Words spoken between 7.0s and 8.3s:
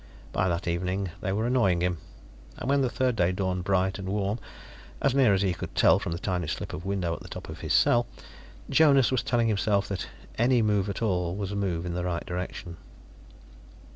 at the top of his cell